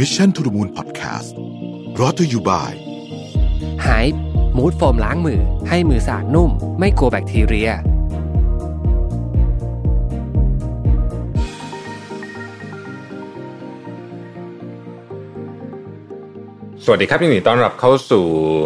[0.00, 1.30] Mission to the Moon Podcast
[2.00, 2.74] รอ t ธออยู่บ่าย
[3.86, 4.06] หาย
[4.56, 7.70] มูดโฟมล้างมือ ให้มือสะอาดนุ่ม ไม่กลัวแบคทีเรีย
[16.84, 18.24] สวัสดีครับยินดีต้อนรับเข้าสู่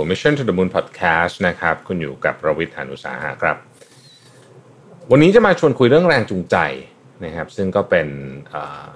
[0.08, 3.56] Mission to the Moon Podcast นะครับ คุณอยู่กับประวิทยานุสาหะครับ
[5.10, 6.56] วันนี้จะมาชวนคุยเรื่องแรงจูงใจ
[7.24, 8.08] นะครับ ซึ่งก็เป็น
[8.50, 8.88] เอ่อ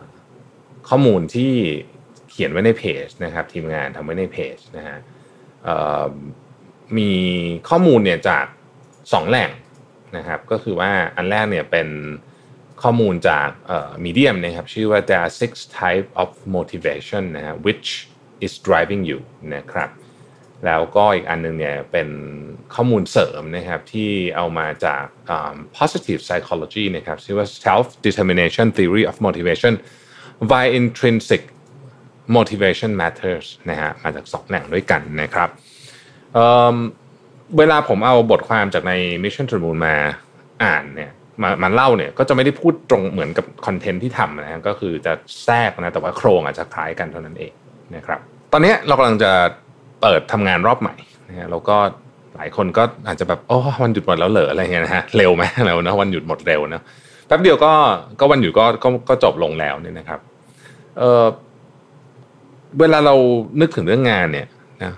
[0.88, 1.54] ข้อมูลที่
[2.34, 4.98] เขียนไว้ในเพจนะครับทีมงานทำไว้ในเพจนะฮะ
[6.98, 7.12] มี
[7.68, 8.46] ข้อมูลเนี่ยจาก
[9.12, 9.50] สองแหล่ง
[10.16, 11.88] นะครับก็คือว่าอันแรกเนี่ยเป็น
[12.82, 13.48] ข้อมูลจาก
[14.04, 17.88] มีเดียมนะครับชื่อว่า there are six type of motivation นะฮะ which
[18.46, 19.18] is driving you
[19.54, 19.90] นะครับ
[20.66, 22.08] แล้วก็อีกอันหนึงเนี่ยเป็น
[22.74, 25.04] ข้อมูลเสริมนะครับที่เอามาจาก
[25.78, 29.72] positive psychology นะครับชื่อว่า self determination theory of motivation
[30.50, 31.42] why intrinsic
[32.36, 35.48] motivation matters นะฮะมาจากสองแหล่งด้วยกันนะครับ
[36.34, 39.94] เเวลาผมเอาบทความจากใน Mission to the Moon มา
[40.64, 41.10] อ่านเนี่ย
[41.42, 45.12] มามาเล่าเนี่ยก็จะไม่ได้พูดตรงเหมือนกับคอนเทนต์ที่ทำนะฮะก็คือจะ
[45.44, 47.52] แทรกนะแต่ว่าโครงอาจจะคล้ายกันเท่านั้นเอง
[47.96, 48.20] นะครับ
[48.52, 49.30] ตอนนี้เรากำลังจะ
[50.02, 50.94] เปิดทำงานรอบใหม่
[51.28, 51.76] นะฮะแล้วก็
[52.36, 56.82] หลายคนก็อาจจะแบบโอ้วันหยุดหมดแล้วเหรออะไรเงี้ยนะฮะเร็วไหมเร็วนะวันหยุดหมดเร็วนะ
[57.26, 57.72] แป๊บเดียวก็
[58.20, 60.20] ก็วันหยุดก็ก็ก็จบลงแล้วเนี่ยนะครับ
[60.98, 61.24] เออ
[62.80, 63.14] เวลาเรา
[63.60, 64.46] นึกถึงเรื่องงานเนี่ย
[64.82, 64.92] นะ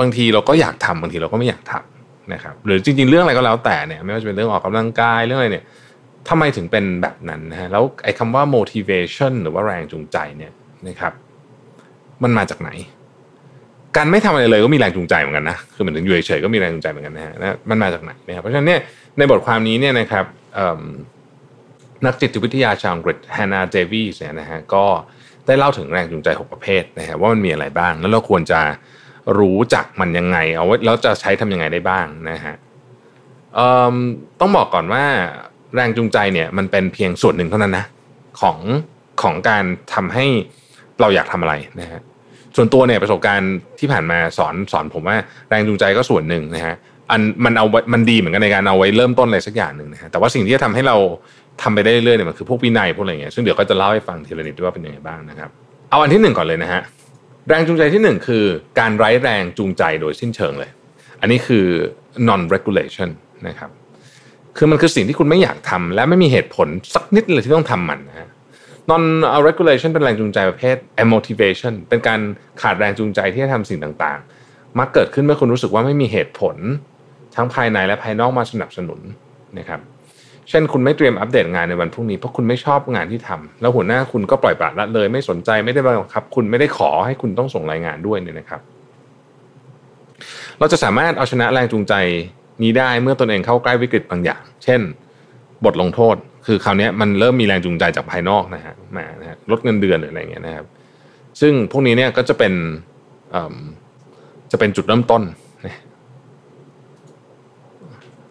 [0.00, 5.64] บางทีเราก็อยากทำบางทีเราก็ไม่อยากทำนะครับ หรือจริง ๆ เรื่องอะไรก็แล้วแต่เนี่ยไม่ว่าจะเป็นเรื่องออกกำลังกายเรื่องอะไรเนี่ย
[6.28, 10.52] ทำไมถึงเป็นแบบนั้นนะฮะแล้วไอ้คำว่า motivation หรือว่าแรงจูงใจเนี่ย
[10.88, 11.12] นะครับ
[12.22, 12.70] มันมาจากไหน
[13.96, 17.34] การไม่ทำอะไรเลยก็มีแรงจูงใจเหมือนกันนะคือเหมือนถึงอยู่เฉยๆก็มีแรงจูงใจเหมือนกันนะฮะ
[17.70, 18.80] มันมาจากไหนนะครับเพราะฉะนั้นเนี่ย
[19.18, 20.24] ในบทความนี้เนี่ยนะครับ
[22.06, 24.84] นักจิตวิทยาชาวอังกฤษแฮนนาเดวีสเนี่ยนะฮะก็
[25.46, 28.60] ได้เล่าถึงแรงจูงใจ 6 ประเภทนะฮะว่ามันมีอะไรบ้าง แล้วเราควรจะ
[29.38, 32.54] รู้จักมันยังไง เอาไว้แล้วจะใช้ทำยังไงได้บ้างนะฮะ
[34.40, 35.04] ต้องบอกก่อนว่า
[35.74, 37.84] แรงจูงใจเนี่ยมันเป็นเพียงส่วนหนึ่งเท่านั้นนะ
[38.40, 38.58] ของ
[39.22, 39.64] ของการ
[39.94, 40.26] ทำให้
[41.00, 42.00] เราอยากทำอะไรนะฮะ
[42.56, 45.16] ส่วนตัวเนี่ยประสบการณ์ที่ผ่านมาสอนสอนผมว่า
[45.48, 46.74] แรงจูงใจก็ส่วนหนึ่งนะฮะ
[47.10, 50.96] อันมันเอาไว้มันดีเหมือนกันในการเอาไว้เริ่มต้นอะไรสักอย่างหนึ่งนะฮะแต่ว่าสิ่งที่จะทำให้เรา
[51.62, 55.50] ทำไปได้เรื่อยเนี่ยมันคือพวกวินัยพวกอะไรเงี้ยซึ่งเดี๋ยวก็จะเล่าให้ฟังทีละนิดด้วยว่าเป็นยังไงบ้างนะครับ
[55.90, 56.82] เอาอันที่หนึ่งก่อนเลยนะฮะ
[57.48, 58.44] แรงจูงใจที่หนึ่งคือ
[58.78, 60.70] การไร้แรงจูงใจโดยสิ้นเชิงเลย
[61.20, 61.66] อันนี้คือ
[62.28, 63.10] non regulation
[63.48, 63.70] นะครับ
[64.56, 68.28] คือมันคือสิ่งที่คุณไม่อยากทำและไม่มีเหตุผลสักนิดเลยที่ต้องทำมันนะฮะ
[68.90, 69.02] non
[69.48, 70.76] regulation เป็นแรงจูงใจประเภท
[71.14, 72.20] motivation เป็นการ
[72.62, 76.56] ขาดแรงจูงใจที่จะทำสิ่งต่างๆ มักเกิดขึ้นเมื่อคุณรู้สึกว่าไม่มีเหตุผล
[77.36, 79.00] ทั้งภายในและภายนอกมาสนับสนุน
[79.58, 79.80] นะครับ
[80.50, 88.60] เช่นคุณไม่เตรียมอัปเดตงานในวันพรุ่งนี้เพราะคุณไม่ชอบงานที่ทำแล้วหัวหน้าคุณก็ปล่อยปละละเลย ไม่สนใจไม่ได้บังคับ คุณไม่ได้ขอให้คุณต้องส่งรายงานด้วยเนี่ยนะครับ
[90.58, 91.94] เราจะสามารถเอาชนะแรงจูงใจ
[92.62, 94.80] นี้ได้เมื่อตนเองเข้าใกล้วิกฤตบางอย่าง เช่น
[95.64, 96.16] บทลงโทษ
[96.46, 100.66] คือคราวนี้มันเริ่มมีแรงจูงใจจากภายนอกนะฮะมานะฮะลดเงินเดือนหรืออะไรเงี้ยนะครับ
[101.40, 102.52] ซึ่งพวกนี้เนี่ยก็จะเป็น
[104.52, 105.22] จะเป็นจุดเริ่มต้น
[105.66, 105.78] นะ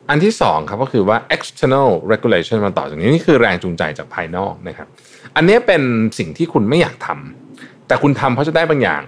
[0.09, 4.87] อันที่สองครับก็คือว่า external regulation มาต่อจากนี้นี่คือแรงจูงใจจากภายนอกนะครับ
[5.35, 5.81] อันนี้เป็น
[6.19, 9.01] สิ่งที่คุณไม่อยากทำแต่คุณทำเพราะจะได้บางอย่าง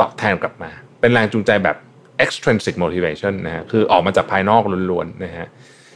[0.00, 0.70] ตอบแทนกลับมา
[1.00, 1.76] เป็นแรงจูงใจแบบ
[2.24, 5.46] extrinsic motivation นะฮะคือออกมาจากภายนอกล้วนๆนะฮะ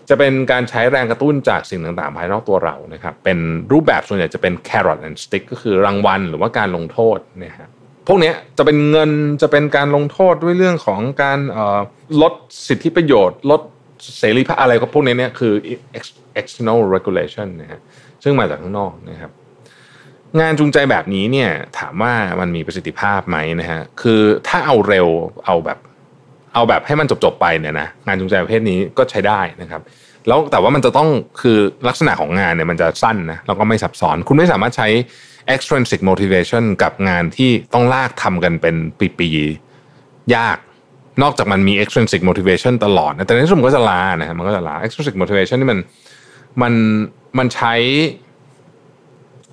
[0.08, 3.38] จะเป็นการใช้แรงกระตุ้นจากสิ่งต่างๆ ภายนอกตัวเรานะครับ เป็น
[3.72, 7.68] รูปแบบส่วนใหญ่จะเป็น carrot and stick ก็คือรางวัลหรือว่าการลงโทษนะฮะ
[8.08, 9.10] พวกนี้จะเป็นเงิน
[9.42, 11.38] จะเป็นการลงโทษด้วยเรื่องของการ
[12.22, 12.32] ลด
[12.68, 13.60] สิทธิประโยชน์ ลด
[14.18, 15.52] เสรีภาพอะไรก็พวกนี้เนี่ยคือ
[16.40, 17.80] external regulation นะฮะ
[18.24, 19.30] ซึ่งมาจากข้างนอกนะครับ
[20.40, 25.08] งานจูงใจแบบนี้เนี่ยถามว่ามันมีประสิทธิภาพไหมนะฮะคือถ้าเอาเร็ว
[25.46, 25.78] เอาแบบ
[26.54, 29.82] เอาแบบให้มันจบๆไปเนี่ยนะงานจูงใจประเภทนี้ก็ใช้ได้นะครับ
[30.28, 31.08] แล้วแต่ว่ามันจะต้อง
[31.40, 31.58] คือ
[31.88, 34.88] ลักษณะของงานเนี่ยมันจะสั้นนะแล้วก็ไม่ซับซ้อน คุณไม่สามารถใช้
[35.54, 38.76] extrinsic motivation กับงานที่ต้องลากทำกันเป็น
[39.18, 40.58] ปีๆยาก
[41.22, 45.78] นอกจากมันมี extrinsic motivation ตลอดนะแต่ในที่สุดมันก็จะลานะฮะมันก็จะลา extrinsic motivation นี่มัน
[46.62, 46.72] มัน
[47.38, 47.74] มันใช้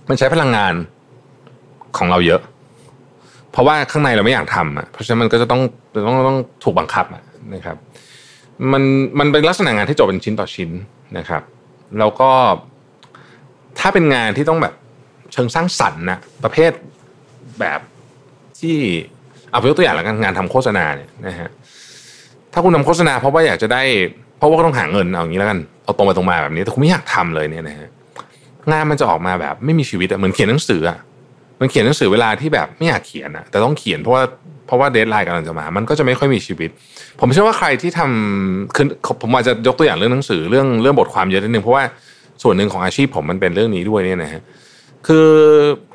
[0.10, 0.74] มันใช้พลังงาน
[1.98, 2.42] ของเราเยอะ
[3.52, 5.62] เพราะว่าข้างในเราไม่อยากทำอะเพราะฉะนั้นมันก็จะต้อง
[6.08, 7.06] ต้องต้องถูกบังคับ
[7.54, 7.78] นะครับ
[8.72, 8.84] มัน
[9.20, 10.70] มันเป็นลักษณะงานที่จบเป็นชิ้นต่อชิ้น
[11.18, 11.44] นะครับ
[12.00, 12.30] แล้วก็
[13.80, 14.74] ถ้าเป็นงานที่ต้องแบบ
[15.34, 16.72] เชิงสร้างสรรค์นะประเภท
[17.60, 17.80] แบบ
[18.60, 18.78] ที่
[19.54, 21.50] เอาไปยกตัวอย่างแล้วกันงานทำโฆษณาเนี่ยนะฮะ
[22.54, 23.82] ถ้าคุณทำโฆษณาเพราะว่าอยากจะได้
[24.38, 27.90] เพราะว่าก็ต้องหาเงินเอาอย่างนี้แล้วกันเอาตรงไปตรงมาแบบนี้ แต่คุณไม่อยากทำเลยเนี่ยนะฮะ
[28.72, 30.98] งานมันจะออกมาแบบไม่มีชีวิตอะเหมือนเขียนหนังสืออะ
[31.60, 34.24] มันเขียนหนังสือเวลาที่แบบไม่อยากเขียนอะแต่ต้องเขียนเพราะว่า
[34.68, 36.70] เพราะว่าเดทไลน์กำลังจะมา มันก็จะไม่ค่อยมีชีวิต
[37.20, 38.86] ผมเชื่อว่าใครที่ทำคือ
[39.22, 41.84] ผมอาจจะยกตัวอย่างเรื่องหนังสือเรื่องเรื่องบทความเยอะนิดนึงเพราะว่า
[42.44, 44.42] ส่วนหนึ่งของอาชีพผมมันเป็นเรื่องนี้ด้วยเนี่ยนะฮะ
[45.08, 45.28] คือ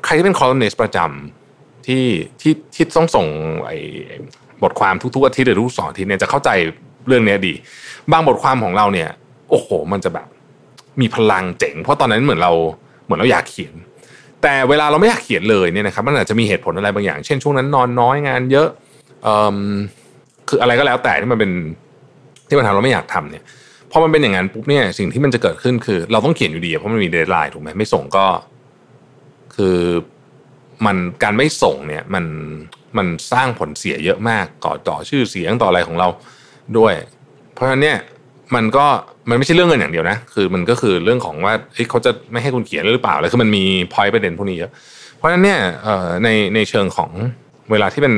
[0.05, 1.38] ใครที่เป็นคอลัมนิสต์ประจำ
[1.89, 2.05] ที่
[2.41, 3.27] ที่ที่ต้องส่ง
[3.65, 3.77] ไอ้
[4.63, 6.49] บทความทุกๆอาทิตย์หรือทุกสองอาทิตย์เนี่ยจะเข้าใจ
[7.07, 7.53] เรื่องนี้ดี
[8.11, 9.09] บางบทความของเราเนี่ย
[9.49, 10.27] โอ้โห มันจะแบบ
[11.01, 12.51] มีพลังเจ๋ง เพราะตอนนั้นเหมือนเรา
[13.05, 13.73] เหมือนเราอยากเขียน
[14.41, 18.67] แต่เวลาเราไม่อยากเขียนเลยเนี่ยนะครับมันอาจจะมีเหตุผลอะไรบางอย่าง เช่นช่วงนั้นนอนน้อยงานเยอะ
[19.23, 19.57] เออ
[20.47, 21.51] คืออะไรก็แล้วแต่ที่มันเป็น
[22.47, 23.43] ที่มันทำเราไม่อยากทำเนี่ย
[23.91, 28.25] พอมันเป็นอย่างนั้นปุ๊บเนี่ยสิ่งที่มันจะเกิดขึ้นคือ เราต้องเขียนอยู่ดีเพราะมันมีเดทไลน์ถูกไหมไม่ส่งก็
[29.55, 29.77] คือ
[30.85, 32.25] มันการไม่ส่งเนี่ยมัน
[32.97, 36.07] มันสร้างผลเสียเยอะมากก่อต่อชื่อเสียงต่ออะไรของเรา
[36.77, 36.93] ด้วย
[37.53, 37.97] เพราะฉะนั้นเนี่ย
[38.55, 38.85] มันก็
[39.29, 41.53] มันไม่ใช่เรื่องเงินอย่างเดียวนะ คือมันก็คือเรื่องของว่า
[41.89, 43.63] เขาจะไม่ให้คุณเขียนหรือเปล่าแล้วคือมันมี
[43.93, 44.71] point ประเด็นพวกนี้เยอะ
[45.15, 45.59] เพราะฉะนั้นเนี่ย
[46.23, 47.11] ในในเชิงของ
[47.71, 48.15] เวลาที่เป็น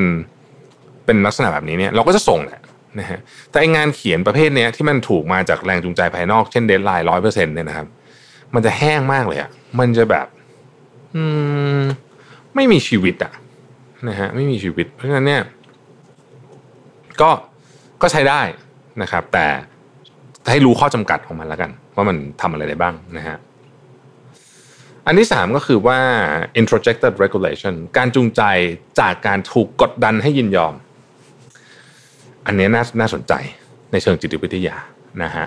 [1.05, 2.61] เป็นลักษณะแบบนี้เนี่ยเราก็จะส่งแหละ
[2.99, 3.19] นะฮะ
[3.51, 7.87] แต่งานเขียนประเภทเนี้ยที่มันถูกมาจากแรงจูงใจภายนอกเช่น deadline ร้อยเปอร์เซ็นต์เนี่ยนะครับ
[8.53, 9.49] มันจะแห้งมากเลยอะ่ะ
[9.79, 10.27] มันจะแบบ
[11.15, 11.23] อื
[11.79, 11.81] ม
[12.56, 13.33] ไม่มีชีวิตอะ่ะ
[14.07, 15.42] นะฮะไม่มีชีวิต เพราะฉะนั้นเนี่ย
[17.21, 17.30] ก็
[18.01, 18.42] ก็ใช้ได้
[19.01, 19.45] นะครับ แต่
[20.51, 23.38] ให้รู้ข้อจำกัดของมันแล้วกัน ว่ามันทำอะไรได้บ้างนะฮะ
[25.06, 26.00] อันที่สามก็คือว่า
[26.59, 28.42] introjected regulation การจูงใจ
[29.00, 30.74] จากการถูกกดดันให้ยินยอม
[32.45, 33.33] อันนี้น่าน่าสนใจ
[33.92, 34.75] ในเชิงจิตวิทยา
[35.24, 35.45] นะฮะ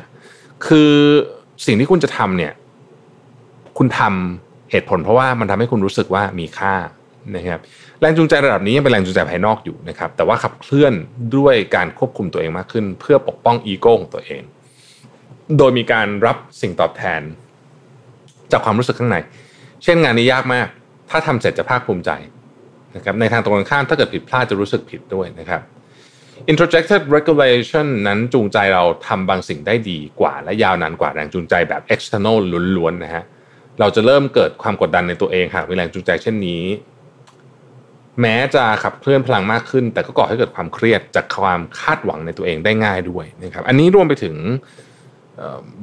[0.67, 0.93] คือ
[1.67, 2.53] สิ่งที่คุณจะทำเนี่ย
[3.79, 6.75] คุณทำ เหตุผลเพราะว่ามันทำให้คุณรู้สึกว่ามีค่า
[7.37, 7.61] นะครับ
[8.01, 10.93] แรงจูงใจระดับนี้ยังเป็นแรงจูงใจภายนอกอยู่นะครับแต่ว่าขับเคลื่อน
[11.37, 14.43] ด้วยการควบคุมตัวเองมากขึ้น เพื่อปกป้องอีโก้ของตัวเอง
[15.59, 17.21] โดยมีการรับสิ่งตอบแทน
[18.53, 19.17] จากความรู้สึกข้างใน
[19.85, 20.69] เช่นงานนี้ยากมาก
[21.11, 22.11] ถ้าทำเสร็จจะภาคภูมิใจ
[22.97, 25.61] นะครับในทางตรงกันข้ามถ้าเกิดผิดพลาดจะรู้สึกผิดด้วยนะครับ
[26.51, 32.37] introjected regulation นั้นจูงใจเราทำบางสิ่งได้ดีกว่าและยาวนานกว่าแรงจูงใจแบบ external
[32.77, 33.25] ล้วนๆนะฮะ
[33.81, 36.63] เราจะเริ่มเกิดความกดดันในตัวเองหากมีแรงจูงใจเช่นนี้
[38.21, 44.37] แม้จะขับเคลื่อนพลังมากขึ้น แต่ก็ก่อให้เกิดความเครียดจากความคาดหวังในตัวเองได้ง่ายด้วยนะครับอันนี้รวมไปถึง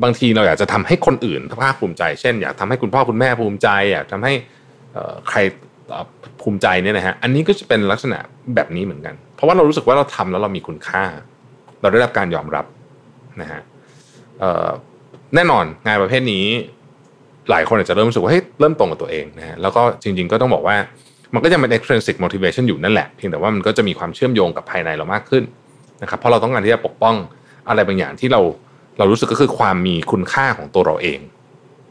[0.04, 4.34] บางทีเราอยากจะทำให้คนอื่นภาคภูมิใจ เช่น อยากทำให้คุณพ่อคุณแม่ภูมิใจอยากทำให้
[5.30, 5.40] ใคร
[6.42, 8.20] ภูมิใจเนี่ยนะฮะอันนี้ก็จะเป็นลักษณะ
[8.56, 11.04] แบบนี้เหมือนกัน เพราะว่าเรารู้สึกว่าเราทำแล้วเรามีคุณค่า
[11.82, 12.66] เราได้รับการยอมรับ
[13.42, 13.62] นะฮะ
[15.36, 16.46] แน่นอนงานประเภทนี้
[17.52, 20.76] หลายคนอาจจะเริ่มรู้สึกว่าเฮ้ยเริ่มตรงกับตัวเองนะฮะแล้วก็จริง ๆ ก็ต้องบอกว่า
[21.34, 25.44] มันก็ยังเป็น extrinsic motivation อยู่นั่นแหละเพียงแต่ว่ามันก็จะมีความเชื่อมโยงกับภายในเรามากขึ้น
[26.02, 27.16] นะครับเพราะเราต้องการที่จะปกป้อง
[27.70, 28.42] อะไรบางอย่างที่เรา
[28.98, 31.20] เรารู้สึกก็คือความมีคุณค่าของตัวเราเอง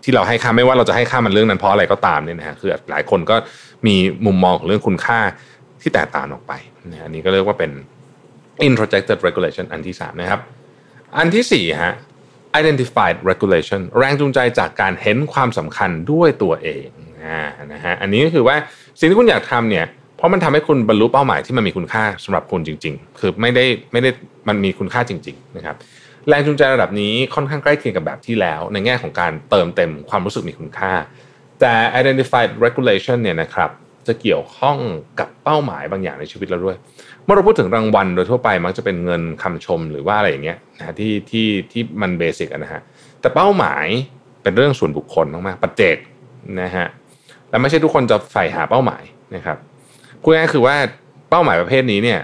[0.05, 3.37] ที่เราให้ค่าไม่ว่าเราจะให้ค่ามันเรื่องนั้นเพราะอะไรก็ตามเนี่ยนะฮะคือหลายคนก็
[3.87, 3.95] มี
[4.27, 5.19] มุมมองของเรื่องคุณค่า
[5.83, 6.53] ที่แตกต่างออกไป
[6.91, 7.71] นะอันนี้ก็เรียกว่าเป็น
[8.67, 10.41] introjected regulation อันที่3นะครับ
[11.19, 11.95] อันที่4ฮะ
[12.61, 16.89] identified regulation แรงจูงใจจากการเห็นความสำคัญด้วยตัวเอง
[17.73, 18.57] นะฮะอันนี้ก็คือว่า
[18.99, 19.87] สิ่งที่คุณอยากทำเนี่ย
[20.17, 24.11] เพราะมันทำให้คุณบรรลุเป้าหมายที่มันมีคุณค่าสำหรับคุณจริง ๆ คือไม่ได้ไม่ได้
[24.49, 25.77] มันมีคุณค่าจริง ๆ นะครับ
[26.29, 30.93] แรงจูงใจระดับนี้ค่อนข้างใกล้เคียงกับแบบที่แล้ว ในแง่ของการเติมเต็มความรู้สึกมีคุณค่า
[31.61, 33.71] แต่ identified regulation เนี่ยนะครับ
[34.07, 34.79] จะเกี่ยวข้อง
[35.21, 36.77] กับเป้าหมายบางอย่างในชีวิตเราด้วย
[37.31, 42.81] มื่อเราพูดถึงรางวัลโดยทั่วไปมักจะเป็นเงินคำชมหรือว่าอะไรอย่างเงี้ยนะที่ที่ที่มันเบสิกนะฮะ
[43.21, 43.87] แต่เป้าหมาย
[44.43, 45.97] เป็นเรื่องส่วนบุคคลมากๆปัจเจก
[46.63, 46.87] นะฮะ
[47.51, 49.03] และไม่ใช่ทุกคนจะใฝ่หาเป้าหมาย
[49.35, 49.57] นะครับ
[50.23, 50.77] พูดง่ายคือว่า
[51.31, 52.21] เป้าหมายประเภทนี้เนี่ย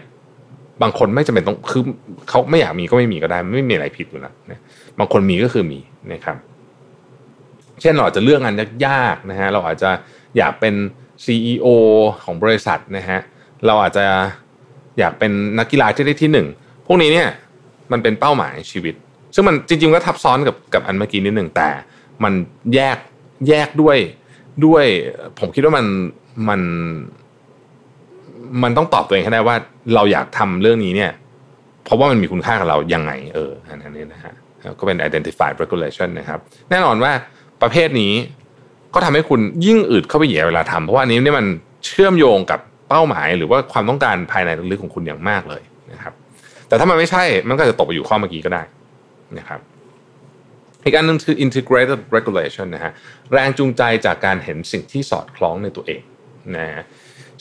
[0.82, 1.82] บางคนไม่จำเป็นต้องคือ
[2.28, 4.58] เขาไม่อยากมีก็ไม่มีก็ได้ไม่มีอะไรผิดอยู่แล้วนะ
[4.98, 5.80] บางคนมีก็คือมี
[6.12, 6.36] นะครับ
[7.80, 8.54] เช่นเราอาจจะเลือกงาน
[8.86, 9.90] ยากๆนะฮะเราอาจจะ
[10.36, 10.74] อยากเป็น
[11.24, 11.66] CEO
[12.24, 13.18] ของบริษัทนะฮะ
[13.66, 14.04] เราอาจจะ
[14.98, 16.46] อยากเป็นนักกีฬาที่ได้ที่หนึ่ง
[16.86, 17.28] พวกนี้เนี่ย
[17.92, 18.94] มันเป็นเป้าหมายชีวิต
[19.34, 21.68] ซึ่งมันจริงๆก็ทับซ้อนกับกับอันเมื่อกี้นิดหนึ่งแต่
[22.24, 22.32] มัน
[22.74, 22.96] แยก
[23.48, 23.98] แยกด้วย
[24.64, 24.84] ด้วย
[25.38, 25.86] ผมคิดว่ามัน
[26.48, 26.60] มัน
[28.62, 29.56] มันต้องตอบตัวเองให้ได้ว่า
[29.94, 31.12] เราอยากทำเรื่องนี้เนี่ย
[31.84, 34.34] เพราะว่ามันมีคุณค่ากับเรายังไง เอออันนี้นะฮะ
[34.78, 36.38] ก็เป็น identified regulation นะครับ
[36.70, 37.12] แน่นอนว่า
[37.62, 38.12] ประเภทนี้
[38.94, 41.46] ก็ทำให้คุณยิ่งอึดเข้าไปเหยียเวลาทำเพราะว่านี้เนี่ยมัน
[41.86, 45.62] เชื่อมโยงกับ เป้าหมายหรือว่าความต้องการภายในลึกๆของคุณอย่างมากเลย
[45.92, 46.12] นะครับ
[46.68, 48.62] แต่ถ้ามันไม่ใช่มันก็จะตกไปอยู่ข้อเมื่อกี้ก็ได้
[49.38, 49.60] นะครับ
[50.84, 52.92] อีกอันนึงคือ integrated regulation นะฮะ
[53.32, 56.02] แรงจูงใจจากการเห็นสิ่งที่สอดคล้องในตัวเอง
[56.56, 56.84] นะ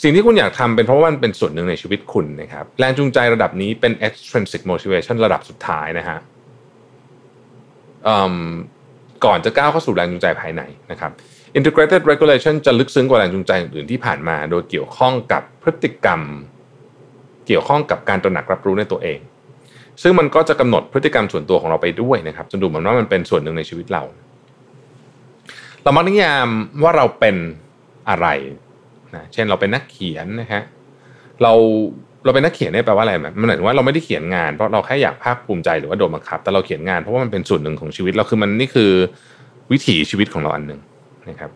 [0.03, 6.17] สิ่งที่คุณอยากทำเป็นเพราะว่ามันเป็นส่วนหนึ่งในชีวิตคุณนะครับแรงจูงใจระดับนี้เป็น extrinsic motivation ระดับสุดท้ายนะฮะ
[9.25, 10.61] ก่อนจะก้าวเข้าสู่แรงจูงใจภายใน
[10.91, 11.11] นะครับ
[11.57, 16.21] integrated regulation จะลึกซึ้งกว่าแรงจูงใจอื่นๆที่ผ่านมา โดยเกี่ยวข้องกับพฤติกรรม
[17.47, 19.19] เกี่ยวข้องกับการตระหนักรับรู้ในตัวเอง
[20.01, 24.03] ซึ่งมันก็จะกำหนดพฤติกรรมส่วนตัวของเราไปด้วยนะครับจนดูเหมือนว่ามันเป็นส่วนหนึ่งในชีวิตเรา
[25.83, 26.47] เรามักนิยาม
[26.83, 27.35] ว่าเราเป็น
[28.09, 28.27] อะไร
[29.15, 30.61] นะเช่นเราเป็นนักเขียนนะฮะ
[31.41, 31.53] เรา
[32.25, 38.91] เราเป็นนักเขียนเนี่ยแปลว่าอะไรมันหมายถึงว่าเราไม่ได้เขียนงานเพราะเราแค่อยากภาคภูมิใจหรือว่าโดนบังคับ แต่เราเขียนงานเพราะว่ามันเป็นส่วนหนึ่งของชีวิตเราคือมันนี่คือ
[39.71, 40.79] วิถีชีวิตของเราอันหนึ่ง
[41.29, 41.51] นะครับ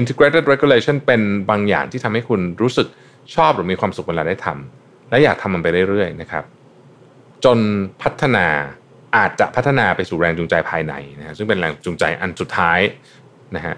[0.00, 2.86] integrated regulation เป็นบางอย่างที่ทำให้คุณรู้สึก
[3.34, 6.44] ชอบหรือมีความสุขเวลาได้ทำและอยากทำมันไปเรื่อยๆนะครับ
[7.44, 7.58] จน
[8.02, 8.46] พัฒนา
[9.16, 12.80] อาจจะพัฒนาไปสู่แรงจูงใจภายในนะฮะซึ่งเป็นแรงจูงใจอันสุดท้าย
[13.56, 13.74] นะฮะ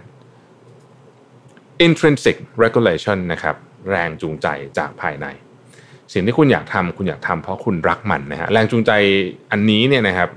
[1.86, 3.56] intrinsic regulation นะครับ
[3.90, 4.46] แรงจูงใจ
[4.78, 5.26] จากภายใน
[6.12, 8.92] สิ่งที่คุณอยากทำคุณอยากทำเพราะคุณรักมันนะฮะแรงจูงใจ
[9.50, 10.30] อันนี้เนี่ยนะครับ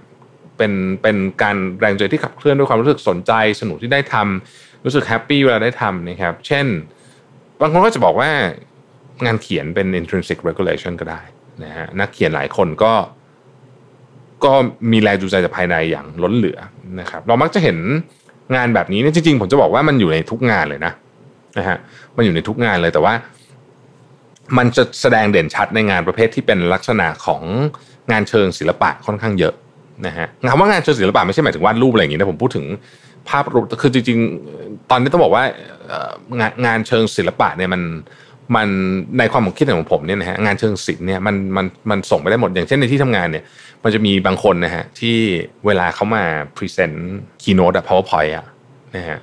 [0.57, 3.31] เป็นเป็นการแรงจูงใจที่ขับเคลื่อนด้วยความรู้สึกสนใจ
[3.61, 6.65] สนุกที่ได้ทำ รู้สึกแฮปปี้เวลาได้ทำนะครับ เช่น
[7.61, 8.29] บางคนก็จะบอกว่า
[9.25, 11.21] งานเขียนเป็น intrinsic regulation ก็ได้
[11.63, 12.93] นะฮะนักเขียนหลายคนก็
[14.45, 14.53] ก็
[14.91, 16.59] มีแรงจูงใจจากภายในอย่างล้นเหลือ
[16.99, 17.77] นะครับ เรามักจะเห็น
[18.55, 20.93] งานแบบนี้เนี่ยจริงๆ ผมจะบอกว่ามันอยู่ในทุกงานเลยนะ
[21.57, 21.77] นะฮะ
[22.15, 23.13] มันอยู่ในทุกงานเลยแต่ว่า
[24.57, 27.41] มันจะแสดงเด่นชัดในงานประเภทที่เป็นลักษณะของ
[28.11, 29.53] งานเชิงศิลปะค่อนข้างเยอะ
[30.07, 32.65] นะฮะงานว่างานเชิงศิลปะไม่ใช่หมายถึงวาดรูปอะไรอย่างนี้นะผมพูดถึง
[33.29, 35.43] ภาพรูปคือจริงๆ ตอนนี้ต้องบอกว่า
[36.39, 37.81] งานงานเชิงศิลปะเนี่ยมัน
[38.55, 38.67] มัน
[39.19, 43.43] ในความคิดของผมเนี่ยนะฮะงานเชิงศิลป์เนี่ยมันมันมันส่งไปได้หมดอย่างเช่นในที่ทำงานเนี่ย
[43.83, 45.15] มันจะมีบางคนนะฮะที่
[45.65, 46.23] เวลาเขามา
[46.55, 48.45] present keynote อะ powerpoint อะ
[48.95, 49.19] นะฮะ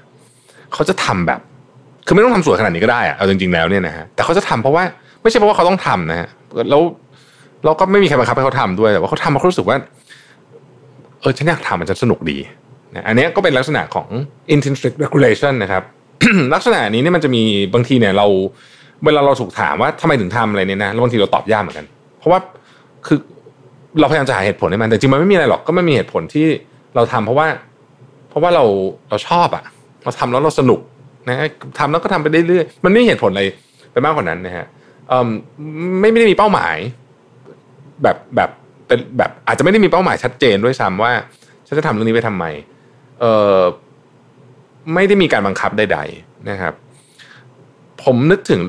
[0.72, 1.40] เขาจะทำแบบ
[2.06, 4.84] คือไม่ต้องทำสวยขนาดนี้ก็ได้อะเอาจริงๆแล้วเนี่ยนะฮะแต่เขาจะทำเพราะว่า
[5.22, 6.28] ไม่ใช่เพราะว่าเขาต้องทำนะฮะ
[6.70, 6.82] แล้ว
[7.64, 9.76] เราก็ไม่มีใครบังคับให้เขาทำด้วยแต่ว่าเขาทำเพราะเขารู้สึกว่า
[11.20, 12.38] เออฉันอยากทำมันจะสนุกดี
[12.94, 14.08] นะอันนี้ก็เป็นลักษณะของ
[14.54, 15.82] intrinsic regulation นะครับ
[16.54, 17.42] ลักษณะนี้เนี่ยมันจะมี
[17.74, 18.26] บางทีเนี่ยเรา
[19.04, 21.86] เวลาเราถูกถามว่าทำไมถึงทำอะไรเนี่ยนะบางทีเราตอบยากเหมือนกัน
[22.18, 22.38] เพราะว่า
[23.06, 23.18] คือ
[24.00, 26.46] เราพยายามจะหาเหตุผลให้มันแต่จริงมันไม่มีอะไรหรอกก็ไม่มีเหตุผลที่
[26.94, 27.46] เราทำเพราะว่า
[28.28, 28.64] เพราะว่าเรา
[29.08, 29.64] เราชอบอะ
[30.02, 30.80] เราทำแล้วเราสนุก
[31.28, 31.36] นะ
[31.78, 33.42] ทำแล้วก็ทำไปเรื่อยๆมันไม่มีเหตุผลอะไร
[33.92, 34.66] ไปมากกว่านั้นนะฮะ
[36.00, 36.76] ไม่ไม่ได้มีเป้าหมาย
[38.02, 38.50] แบบแบบ
[38.86, 41.12] เป็นแบบอาจจะไม่ได้มีเป้าหมายชัดเจนด้วยซ้ำว่า
[41.66, 42.44] ฉันจะทำเรื่องนี้ไปทำไม
[44.94, 46.74] ไม่ได้มีการบังคับใดๆนะครับ
[48.02, 48.60] ผมนึกถึง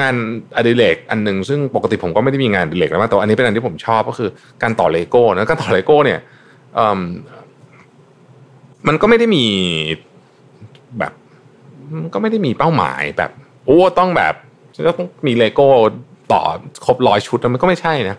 [0.00, 0.14] งาน
[0.56, 4.30] อดิเรกอันหนึ่งซึ่งปกติผมก็ไม่ได้มีงานอดิเรกแล้วแต่อันนี้เป็นอันที่ผมชอบก็คือ
[4.62, 6.20] การต่อเลโก้นะการต่อเลโก้เนี่ย
[8.86, 9.44] มันก็ไม่ได้มี
[10.98, 11.12] แบบ
[12.14, 13.30] ก็ไม่ได้มีเป้าหมายแบบ
[13.66, 14.34] โอ้ต้องแบบ
[14.76, 15.66] จะต้องมีเลโก้
[16.32, 16.42] ต่อ
[16.86, 18.16] ครบร้อยชุดมันก็ไม่ใช่นะ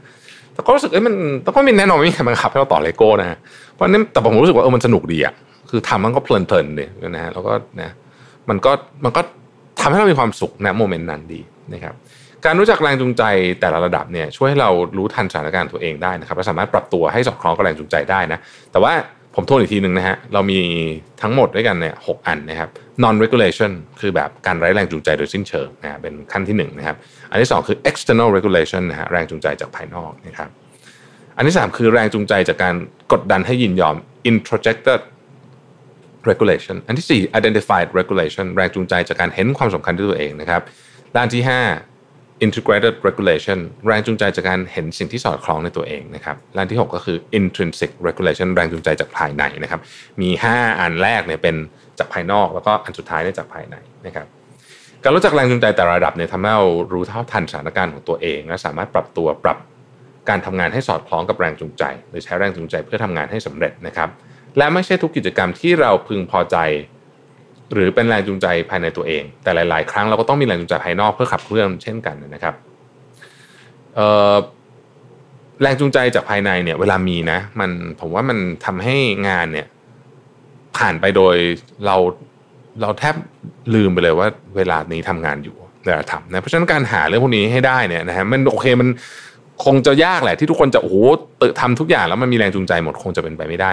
[0.53, 1.13] แต่ก็รู้สึกเอ้ยมัน
[1.45, 3.37] ต้องก็มีแน่นอนไม่มีใครบังคับให้เราต่อเลโก้นะ
[3.73, 5.33] เพราะนั้นแต่ผมรู้สึกว่าเออมันสนุกดีอะ
[5.69, 7.91] คือทำมันก็เพลินๆเลยนะฮะแล้วก็นะ
[8.49, 8.71] มันก็
[9.05, 9.21] มันก็
[9.81, 11.41] ทำให้เรามีความสุขนะ moment นั้นดี
[11.73, 11.95] นะครับ
[12.45, 13.23] การรู้จักแรงจูงใจ
[13.61, 18.39] แต่ละระดับเนี่ยช่วยให้เรารู้ทันสถานการณ์ตัวเองได้นะครับและสามารถปรับตัวให้สอดคล้องกับแรงจูงใจได้นะ
[18.71, 18.93] แต่ว่า
[19.35, 20.59] ผมทวนอีกทีหนึ่งนะฮะเรามี
[21.21, 22.69] ทั้งหมดด้วยกันเนี่ยหกอันนะครับ
[23.03, 26.97] non regulation คือแบบการไร้แรงจูงใจโดยสิ้นเชิงนะเป็นขั้นที่1นนะครับ
[27.31, 30.49] อันที่ 2 คือ external regulation นะฮะแรงจูงใจจากภายนอกนะครับ
[31.37, 32.75] อันที่ 3 คือแรงจูงใจจากการ
[33.11, 33.95] กดดันให้ยินยอม
[34.29, 35.01] introjected
[36.29, 40.61] regulation อันที่ 4 identified regulation แรงจูงใจจากการเห็นความสำคัญด้วยตัวเองนะครับ
[41.15, 49.81] ด้านที่ 5 integrated regulation แรงจูงใจจากการเห็นสิ่งที่สอดคล้องในตัวเองนะครับด้านที่ 6 ก็คือ intrinsic regulation แรงจูงใจจากภายในนะครับ
[50.21, 51.55] มี 5 อันแรกเนี่ยเป็น
[51.99, 54.27] จากภายนอก แล้วก็อันสุดท้ายเนี่ยจากภายในนะครับ
[55.03, 59.57] การรู้จักแรงจูงใจแต่ระดับเนี่ยทำให้เรารู้เท่าทันสถานการณ์ของตัวเอง และสามารถปรับตัวปรับ
[60.29, 64.09] การทำงานให้สอดคล้องกับแรงจูงใจ หรือใช้แรงจูงใจเพื่อทำงานให้สำเร็จนะครับ
[64.57, 66.57] และไม่ใช่ทุกกิจกรรมที่เราพึงพอใจ
[67.73, 72.55] หรือเป็นแรงจูงใจภายในตัวเอง แต่หลาย ๆ ครั้งเราก็ต้องมีแรงจูงใจภายนอกเพื่อขับเคลื่อนเช่นกันนะครับ
[75.61, 78.95] แรงจูงใจจากภายในเนี่ยเวลามีนะ มันผมว่ามันทำให้
[79.27, 79.67] งานเนี่ย
[80.77, 81.35] ผ่านไปโดย
[81.85, 81.95] เรา
[82.81, 83.15] เราแทบ
[83.73, 88.87] ลืมไปเลยว่าเวลานี้ทำงานอยู่เวลาทำนะเพราะฉะนั้นการหาเรื่องพวกนี้ให้ได้เนี่ยนะฮะมันโอเคมัน
[89.65, 90.95] คงจะยากแหละที่ทุกคนจะโอ้โห
[91.61, 93.71] ทำทุกอย่างแล้วมันมีแรงจูงใจหมดคงจะเป็นไปไม่ได้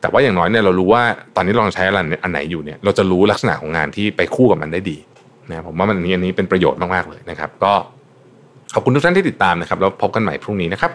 [0.00, 1.02] แต่ว่าอย่างน้อยเนี่ยเรารู้ว่า
[1.36, 4.96] ตอนนี้ลองใช้อะไรอันไหนอยู่เนี่ยเราจะรู้ลักษณะของงานที่ไปคู่กับมันได้ดี
[5.50, 7.72] นะผมว่ามันนี้อันนี้เป็นประโยชน์มากๆเลยนะครับ ก็
[8.74, 10.92] ขอบคุณทุกท่านที่ติดตามนะครับ แล้วพบกันใหม่พรุ่งนี้นะครับ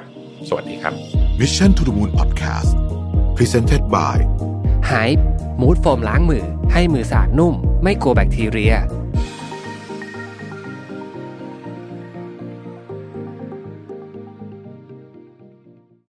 [0.49, 0.93] สวัสดีครับ
[1.39, 2.69] Mission to the Moon Podcast
[3.37, 4.17] Presented by
[4.91, 5.23] Hype
[5.61, 8.73] มูดโฟมล้างมือ ให้มือสะอาดนุ่ม ไม่กลัวแบคทีเรีย